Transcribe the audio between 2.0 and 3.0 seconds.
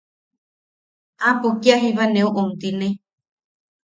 neu omtine.